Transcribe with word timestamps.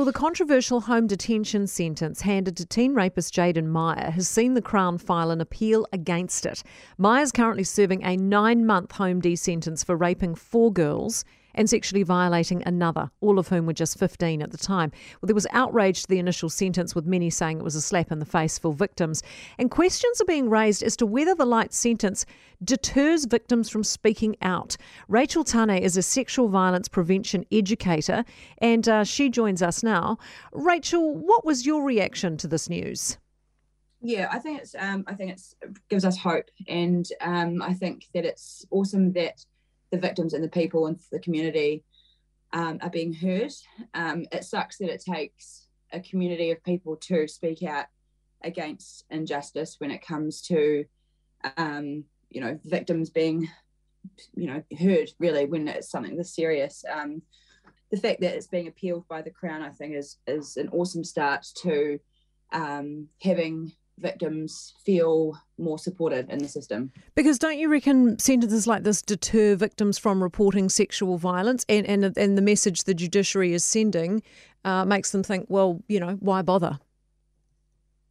Well, 0.00 0.06
the 0.06 0.12
controversial 0.14 0.80
home 0.80 1.06
detention 1.06 1.66
sentence 1.66 2.22
handed 2.22 2.56
to 2.56 2.64
teen 2.64 2.94
rapist 2.94 3.34
Jaden 3.34 3.66
Meyer 3.66 4.12
has 4.12 4.26
seen 4.26 4.54
the 4.54 4.62
Crown 4.62 4.96
file 4.96 5.30
an 5.30 5.42
appeal 5.42 5.86
against 5.92 6.46
it. 6.46 6.62
Meyer 6.96 7.20
is 7.20 7.32
currently 7.32 7.64
serving 7.64 8.02
a 8.02 8.16
nine 8.16 8.64
month 8.64 8.92
home 8.92 9.20
D 9.20 9.36
sentence 9.36 9.84
for 9.84 9.98
raping 9.98 10.34
four 10.34 10.72
girls 10.72 11.26
and 11.60 11.68
sexually 11.68 12.02
violating 12.02 12.62
another, 12.64 13.10
all 13.20 13.38
of 13.38 13.48
whom 13.48 13.66
were 13.66 13.74
just 13.74 13.98
15 13.98 14.40
at 14.40 14.50
the 14.50 14.56
time. 14.56 14.90
Well, 15.20 15.26
there 15.26 15.34
was 15.34 15.46
outrage 15.50 16.00
to 16.00 16.08
the 16.08 16.18
initial 16.18 16.48
sentence, 16.48 16.94
with 16.94 17.04
many 17.04 17.28
saying 17.28 17.58
it 17.58 17.64
was 17.64 17.76
a 17.76 17.82
slap 17.82 18.10
in 18.10 18.18
the 18.18 18.24
face 18.24 18.58
for 18.58 18.72
victims. 18.72 19.22
And 19.58 19.70
questions 19.70 20.22
are 20.22 20.24
being 20.24 20.48
raised 20.48 20.82
as 20.82 20.96
to 20.96 21.04
whether 21.04 21.34
the 21.34 21.44
light 21.44 21.74
sentence 21.74 22.24
deters 22.64 23.26
victims 23.26 23.68
from 23.68 23.84
speaking 23.84 24.36
out. 24.40 24.78
Rachel 25.06 25.44
Tane 25.44 25.82
is 25.82 25.98
a 25.98 26.02
sexual 26.02 26.48
violence 26.48 26.88
prevention 26.88 27.44
educator, 27.52 28.24
and 28.56 28.88
uh, 28.88 29.04
she 29.04 29.28
joins 29.28 29.60
us 29.60 29.82
now. 29.82 30.16
Rachel, 30.54 31.14
what 31.14 31.44
was 31.44 31.66
your 31.66 31.84
reaction 31.84 32.38
to 32.38 32.48
this 32.48 32.70
news? 32.70 33.18
Yeah, 34.00 34.30
I 34.32 34.38
think 34.38 34.60
it's 34.60 34.74
um, 34.78 35.04
I 35.06 35.12
think 35.12 35.32
it's 35.32 35.54
it 35.60 35.76
gives 35.90 36.06
us 36.06 36.16
hope, 36.16 36.46
and 36.66 37.06
um, 37.20 37.60
I 37.60 37.74
think 37.74 38.06
that 38.14 38.24
it's 38.24 38.64
awesome 38.70 39.12
that 39.12 39.44
the 39.90 39.98
victims 39.98 40.34
and 40.34 40.42
the 40.42 40.48
people 40.48 40.86
in 40.86 40.98
the 41.10 41.18
community 41.18 41.84
um, 42.52 42.78
are 42.82 42.90
being 42.90 43.12
heard. 43.12 43.52
Um, 43.94 44.26
it 44.32 44.44
sucks 44.44 44.78
that 44.78 44.90
it 44.90 45.02
takes 45.02 45.66
a 45.92 46.00
community 46.00 46.50
of 46.50 46.62
people 46.64 46.96
to 46.96 47.26
speak 47.28 47.62
out 47.62 47.86
against 48.42 49.04
injustice 49.10 49.76
when 49.78 49.90
it 49.90 50.02
comes 50.02 50.42
to, 50.42 50.84
um, 51.56 52.04
you 52.30 52.40
know, 52.40 52.58
victims 52.64 53.10
being, 53.10 53.48
you 54.34 54.46
know, 54.46 54.62
heard 54.78 55.10
really 55.18 55.46
when 55.46 55.68
it's 55.68 55.90
something 55.90 56.16
this 56.16 56.34
serious. 56.34 56.84
Um, 56.90 57.22
the 57.90 57.96
fact 57.96 58.20
that 58.20 58.34
it's 58.34 58.46
being 58.46 58.68
appealed 58.68 59.06
by 59.08 59.22
the 59.22 59.30
Crown, 59.30 59.62
I 59.62 59.70
think, 59.70 59.94
is 59.94 60.18
is 60.26 60.56
an 60.56 60.68
awesome 60.70 61.04
start 61.04 61.46
to 61.62 61.98
um, 62.52 63.08
having 63.22 63.72
victims 64.00 64.74
feel 64.84 65.36
more 65.58 65.78
supported 65.78 66.28
in 66.30 66.38
the 66.38 66.48
system. 66.48 66.90
Because 67.14 67.38
don't 67.38 67.58
you 67.58 67.68
reckon 67.68 68.18
sentences 68.18 68.66
like 68.66 68.82
this 68.82 69.02
deter 69.02 69.54
victims 69.54 69.98
from 69.98 70.22
reporting 70.22 70.68
sexual 70.68 71.18
violence 71.18 71.64
and, 71.68 71.86
and, 71.86 72.16
and 72.16 72.38
the 72.38 72.42
message 72.42 72.84
the 72.84 72.94
judiciary 72.94 73.52
is 73.52 73.64
sending 73.64 74.22
uh, 74.64 74.84
makes 74.84 75.12
them 75.12 75.22
think, 75.22 75.46
well, 75.48 75.82
you 75.88 76.00
know, 76.00 76.16
why 76.20 76.42
bother? 76.42 76.78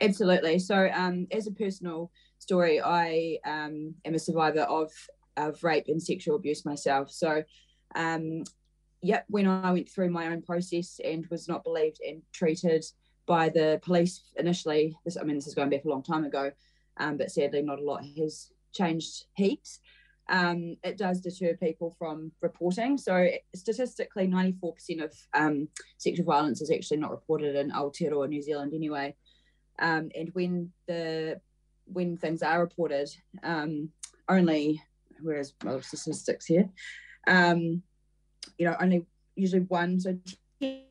Absolutely. 0.00 0.58
So, 0.58 0.90
um, 0.92 1.26
as 1.30 1.46
a 1.46 1.52
personal 1.52 2.10
story, 2.38 2.80
I 2.80 3.38
um, 3.44 3.94
am 4.04 4.14
a 4.14 4.18
survivor 4.18 4.62
of, 4.62 4.90
of 5.36 5.62
rape 5.62 5.84
and 5.88 6.02
sexual 6.02 6.36
abuse 6.36 6.64
myself. 6.64 7.10
So, 7.10 7.42
um, 7.94 8.42
yep, 9.02 9.24
when 9.28 9.46
I 9.46 9.70
went 9.72 9.88
through 9.88 10.10
my 10.10 10.26
own 10.26 10.42
process 10.42 11.00
and 11.02 11.26
was 11.30 11.48
not 11.48 11.64
believed 11.64 12.00
and 12.06 12.22
treated 12.32 12.84
by 13.26 13.48
the 13.48 13.80
police 13.82 14.22
initially. 14.36 14.96
This, 15.04 15.16
I 15.16 15.22
mean, 15.22 15.36
this 15.36 15.46
is 15.46 15.54
going 15.54 15.70
back 15.70 15.84
a 15.84 15.88
long 15.88 16.02
time 16.02 16.24
ago, 16.24 16.50
um, 16.98 17.16
but 17.16 17.30
sadly, 17.30 17.62
not 17.62 17.78
a 17.78 17.84
lot 17.84 18.04
has 18.18 18.50
changed 18.72 19.24
heaps. 19.34 19.80
Um, 20.28 20.76
it 20.82 20.96
does 20.96 21.20
deter 21.20 21.54
people 21.54 21.94
from 21.98 22.32
reporting. 22.40 22.96
So, 22.96 23.28
statistically, 23.54 24.26
94% 24.26 25.04
of 25.04 25.14
um, 25.34 25.68
sexual 25.98 26.24
violence 26.24 26.62
is 26.62 26.70
actually 26.70 26.96
not 26.98 27.10
reported 27.10 27.56
in 27.56 27.70
Aotearoa, 27.70 28.28
New 28.28 28.42
Zealand, 28.42 28.72
anyway. 28.74 29.14
Um, 29.78 30.10
and 30.14 30.30
when 30.32 30.72
the 30.86 31.40
when 31.86 32.16
things 32.16 32.42
are 32.42 32.60
reported, 32.60 33.10
um, 33.42 33.90
only 34.28 34.80
whereas 35.20 35.52
most 35.62 35.88
statistics 35.88 36.46
here, 36.46 36.70
um, 37.26 37.82
you 38.58 38.66
know, 38.66 38.76
only 38.80 39.04
usually 39.36 39.62
one, 39.62 40.00
so 40.00 40.16
10 40.60 40.82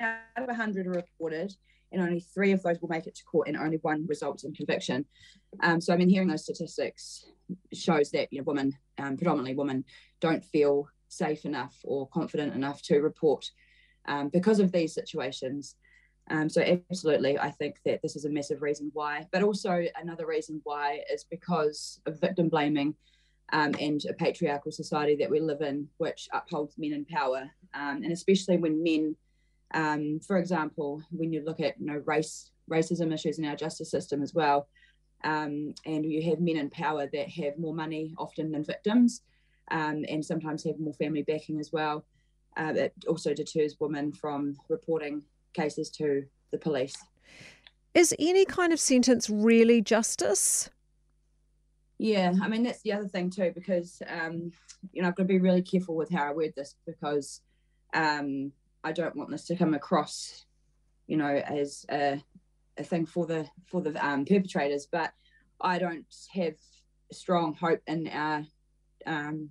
out 0.00 0.18
of 0.36 0.46
100 0.46 0.86
are 0.86 0.90
reported, 0.90 1.54
and 1.92 2.02
only 2.02 2.20
three 2.20 2.52
of 2.52 2.62
those 2.62 2.80
will 2.80 2.88
make 2.88 3.06
it 3.06 3.14
to 3.16 3.24
court, 3.24 3.48
and 3.48 3.56
only 3.56 3.78
one 3.82 4.06
results 4.06 4.44
in 4.44 4.54
conviction. 4.54 5.04
Um, 5.62 5.80
so, 5.80 5.92
I 5.92 5.96
mean, 5.96 6.08
hearing 6.08 6.28
those 6.28 6.44
statistics 6.44 7.26
shows 7.72 8.10
that 8.12 8.28
you 8.32 8.38
know 8.38 8.44
women, 8.44 8.72
um, 8.98 9.16
predominantly 9.16 9.54
women, 9.54 9.84
don't 10.20 10.44
feel 10.44 10.88
safe 11.08 11.44
enough 11.44 11.76
or 11.84 12.08
confident 12.08 12.54
enough 12.54 12.80
to 12.82 13.00
report 13.00 13.50
um, 14.06 14.28
because 14.28 14.60
of 14.60 14.72
these 14.72 14.94
situations. 14.94 15.76
Um, 16.30 16.48
so, 16.48 16.62
absolutely, 16.62 17.38
I 17.38 17.50
think 17.50 17.76
that 17.84 18.00
this 18.02 18.16
is 18.16 18.24
a 18.24 18.30
massive 18.30 18.62
reason 18.62 18.90
why. 18.94 19.26
But 19.32 19.42
also, 19.42 19.84
another 20.00 20.26
reason 20.26 20.60
why 20.64 21.00
is 21.12 21.24
because 21.24 22.00
of 22.06 22.20
victim 22.20 22.48
blaming. 22.48 22.94
Um, 23.54 23.74
and 23.78 24.02
a 24.08 24.14
patriarchal 24.14 24.72
society 24.72 25.14
that 25.16 25.28
we 25.28 25.38
live 25.38 25.60
in, 25.60 25.86
which 25.98 26.26
upholds 26.32 26.78
men 26.78 26.94
in 26.94 27.04
power, 27.04 27.50
um, 27.74 28.02
and 28.02 28.10
especially 28.10 28.56
when 28.56 28.82
men 28.82 29.14
um, 29.74 30.20
for 30.20 30.38
example, 30.38 31.02
when 31.10 31.32
you 31.32 31.42
look 31.44 31.60
at 31.60 31.80
you 31.80 31.86
know 31.86 32.02
race 32.06 32.50
racism 32.70 33.12
issues 33.12 33.38
in 33.38 33.44
our 33.44 33.56
justice 33.56 33.90
system 33.90 34.22
as 34.22 34.34
well, 34.34 34.68
um, 35.24 35.74
and 35.86 36.04
you 36.04 36.22
have 36.30 36.40
men 36.40 36.56
in 36.56 36.70
power 36.70 37.08
that 37.12 37.28
have 37.30 37.58
more 37.58 37.74
money 37.74 38.14
often 38.18 38.52
than 38.52 38.64
victims, 38.64 39.22
um, 39.70 40.04
and 40.08 40.24
sometimes 40.24 40.64
have 40.64 40.78
more 40.78 40.94
family 40.94 41.22
backing 41.22 41.58
as 41.58 41.72
well. 41.72 42.04
Uh, 42.56 42.72
it 42.76 42.94
also 43.08 43.32
deters 43.32 43.76
women 43.80 44.12
from 44.12 44.56
reporting 44.68 45.22
cases 45.54 45.90
to 45.90 46.24
the 46.50 46.58
police. 46.58 46.96
Is 47.94 48.14
any 48.18 48.44
kind 48.44 48.72
of 48.72 48.80
sentence 48.80 49.28
really 49.28 49.80
justice? 49.80 50.70
Yeah, 51.98 52.32
I 52.42 52.48
mean 52.48 52.62
that's 52.62 52.82
the 52.82 52.92
other 52.92 53.08
thing 53.08 53.30
too, 53.30 53.52
because 53.54 54.02
um, 54.08 54.52
you 54.92 55.02
know 55.02 55.08
I've 55.08 55.14
got 55.14 55.24
to 55.24 55.28
be 55.28 55.38
really 55.38 55.62
careful 55.62 55.94
with 55.94 56.10
how 56.10 56.24
I 56.24 56.32
word 56.32 56.52
this 56.56 56.74
because 56.86 57.40
um, 57.94 58.52
I 58.84 58.92
don't 58.92 59.16
want 59.16 59.30
this 59.30 59.46
to 59.46 59.56
come 59.56 59.74
across, 59.74 60.44
you 61.06 61.16
know, 61.16 61.34
as 61.34 61.84
a, 61.90 62.22
a 62.76 62.84
thing 62.84 63.06
for 63.06 63.26
the 63.26 63.48
for 63.66 63.80
the 63.80 63.94
um, 64.04 64.24
perpetrators. 64.24 64.86
But 64.90 65.12
I 65.60 65.78
don't 65.78 66.06
have 66.34 66.54
strong 67.12 67.54
hope 67.54 67.80
in 67.86 68.08
our 68.08 68.44
um, 69.06 69.50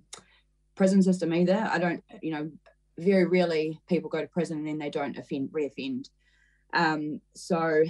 prison 0.74 1.02
system 1.02 1.32
either. 1.32 1.68
I 1.70 1.78
don't, 1.78 2.02
you 2.20 2.32
know, 2.32 2.50
very 2.98 3.26
rarely 3.26 3.80
people 3.88 4.10
go 4.10 4.20
to 4.20 4.26
prison 4.26 4.58
and 4.58 4.66
then 4.66 4.78
they 4.78 4.90
don't 4.90 5.16
offend, 5.16 5.50
reoffend. 5.50 6.08
Um, 6.74 7.20
so 7.34 7.84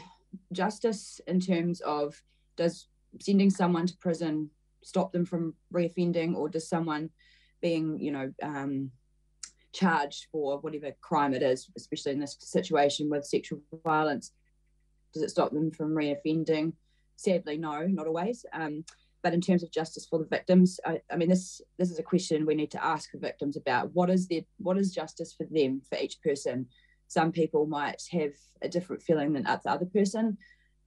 justice 0.53 1.21
in 1.27 1.41
terms 1.41 1.81
of 1.81 2.21
does 2.57 2.89
sending 3.21 3.51
someone 3.51 3.87
to 3.87 3.97
prison 3.99 4.51
stop 4.83 5.13
them 5.13 5.25
from 5.25 5.55
reoffending, 5.73 6.35
or 6.35 6.49
does 6.49 6.69
someone 6.69 7.11
being, 7.61 7.99
you 8.01 8.11
know, 8.11 8.33
um, 8.43 8.91
charged 9.73 10.27
for 10.31 10.59
whatever 10.59 10.93
crime 11.01 11.35
it 11.35 11.43
is, 11.43 11.71
especially 11.77 12.13
in 12.13 12.21
this 12.21 12.37
situation 12.41 13.11
with 13.11 13.25
sexual 13.25 13.61
violence. 13.85 14.33
Does 15.13 15.23
it 15.23 15.31
stop 15.31 15.53
them 15.53 15.71
from 15.71 15.95
reoffending? 15.95 16.75
Sadly, 17.17 17.59
no, 17.59 17.87
not 17.87 18.07
always. 18.07 18.45
Um, 18.53 18.85
but 19.23 19.35
in 19.35 19.41
terms 19.41 19.63
of 19.63 19.71
justice 19.71 20.07
for 20.07 20.19
the 20.19 20.25
victims, 20.25 20.81
I, 20.85 21.01
I, 21.11 21.17
mean, 21.17 21.29
this 21.29 21.61
this 21.79 21.91
is 21.91 21.99
a 21.99 22.03
question 22.03 22.45
we 22.45 22.55
need 22.55 22.73
to 22.73 22.85
ask 22.85 23.13
the 23.13 23.19
victims 23.19 23.57
about. 23.57 23.95
What 23.95 24.11
is 24.11 24.27
their 24.27 24.43
what 24.59 24.79
is 24.79 24.93
justice 24.93 25.33
for 25.33 25.47
them 25.51 25.83
for 25.89 25.97
each 25.99 26.21
person? 26.23 26.67
Some 27.07 27.31
people 27.31 27.67
might 27.67 28.03
have 28.11 28.33
a 28.63 28.69
different 28.69 29.03
feeling 29.03 29.33
than 29.33 29.45
the 29.45 29.61
other 29.71 29.87
person. 29.87 30.39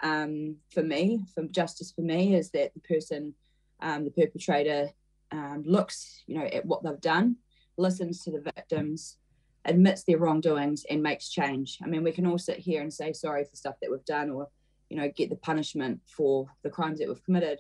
Um, 0.02 0.58
for 0.70 0.84
me, 0.84 1.22
for 1.34 1.44
justice 1.44 1.94
for 1.96 2.02
me 2.02 2.36
is 2.36 2.52
that 2.52 2.74
the 2.74 2.82
person, 2.82 3.34
um, 3.80 4.04
the 4.04 4.12
perpetrator, 4.12 4.90
um, 5.32 5.64
looks, 5.66 6.24
you 6.28 6.38
know, 6.38 6.46
at 6.46 6.66
what 6.66 6.84
they've 6.84 7.00
done 7.00 7.38
listens 7.78 8.24
to 8.24 8.32
the 8.32 8.40
victims, 8.40 9.18
admits 9.66 10.04
their 10.04 10.18
wrongdoings, 10.18 10.86
and 10.90 11.02
makes 11.02 11.30
change. 11.30 11.80
I 11.84 11.88
mean, 11.88 12.04
we 12.04 12.12
can 12.12 12.26
all 12.26 12.38
sit 12.38 12.58
here 12.58 12.82
and 12.82 12.94
say 12.94 13.14
sorry 13.14 13.44
for 13.44 13.56
stuff 13.56 13.76
that 13.82 13.92
we've 13.92 14.06
done 14.06 14.30
or, 14.30 14.48
you 14.90 14.98
know, 14.98 15.12
get 15.16 15.30
the 15.30 15.36
punishment 15.36 16.02
for 16.06 16.48
the 16.64 16.70
crimes 16.70 17.00
that 17.00 17.08
we've 17.08 17.24
committed. 17.24 17.60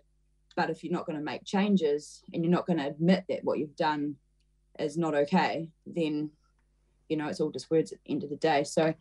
But 0.55 0.69
if 0.69 0.83
you're 0.83 0.93
not 0.93 1.05
going 1.05 1.19
to 1.19 1.25
make 1.25 1.43
changes 1.43 2.21
and 2.33 2.43
you're 2.43 2.51
not 2.51 2.67
going 2.67 2.79
to 2.79 2.87
admit 2.87 3.25
that 3.29 3.43
what 3.43 3.59
you've 3.59 3.75
done 3.75 4.15
is 4.79 4.97
not 4.97 5.15
okay, 5.15 5.69
then, 5.85 6.31
you 7.09 7.17
know, 7.17 7.27
it's 7.27 7.41
all 7.41 7.51
just 7.51 7.71
words 7.71 7.91
at 7.91 7.99
the 8.05 8.11
end 8.11 8.23
of 8.23 8.29
the 8.29 8.35
day. 8.37 8.63
So, 8.63 8.93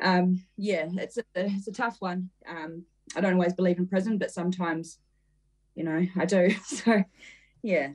um, 0.00 0.44
yeah, 0.56 0.86
it's 0.94 1.18
a, 1.18 1.24
it's 1.34 1.68
a 1.68 1.72
tough 1.72 1.96
one. 2.00 2.30
Um, 2.48 2.84
I 3.16 3.20
don't 3.20 3.34
always 3.34 3.54
believe 3.54 3.78
in 3.78 3.86
prison, 3.86 4.18
but 4.18 4.30
sometimes, 4.30 4.98
you 5.74 5.84
know, 5.84 6.06
I 6.16 6.24
do. 6.24 6.50
So, 6.64 7.04
yeah. 7.62 7.90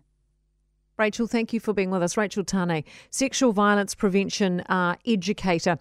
Rachel, 0.98 1.26
thank 1.26 1.54
you 1.54 1.60
for 1.60 1.74
being 1.74 1.90
with 1.90 2.04
us. 2.04 2.18
Rachel 2.18 2.44
Tane, 2.44 2.84
sexual 3.10 3.52
violence 3.52 3.96
prevention 3.96 4.62
uh, 4.62 4.96
educator. 5.08 5.80